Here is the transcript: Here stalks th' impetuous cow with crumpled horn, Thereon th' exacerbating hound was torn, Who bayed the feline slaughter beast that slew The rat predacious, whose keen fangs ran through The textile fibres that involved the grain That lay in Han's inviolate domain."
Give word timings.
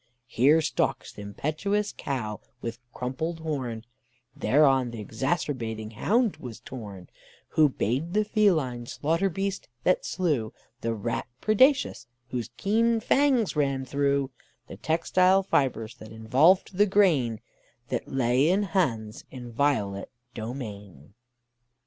Here 0.25 0.63
stalks 0.63 1.11
th' 1.13 1.19
impetuous 1.19 1.93
cow 1.95 2.39
with 2.59 2.79
crumpled 2.91 3.41
horn, 3.41 3.85
Thereon 4.35 4.91
th' 4.91 4.95
exacerbating 4.95 5.91
hound 5.91 6.37
was 6.37 6.59
torn, 6.59 7.07
Who 7.49 7.69
bayed 7.69 8.15
the 8.15 8.25
feline 8.25 8.87
slaughter 8.87 9.29
beast 9.29 9.67
that 9.83 10.03
slew 10.03 10.53
The 10.79 10.95
rat 10.95 11.27
predacious, 11.39 12.07
whose 12.31 12.49
keen 12.57 12.99
fangs 12.99 13.55
ran 13.55 13.85
through 13.85 14.31
The 14.65 14.77
textile 14.77 15.43
fibres 15.43 15.93
that 15.97 16.11
involved 16.11 16.75
the 16.79 16.87
grain 16.87 17.39
That 17.89 18.07
lay 18.07 18.49
in 18.49 18.63
Han's 18.63 19.23
inviolate 19.29 20.09
domain." 20.33 21.13